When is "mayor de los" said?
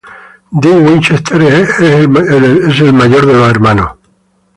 2.09-3.49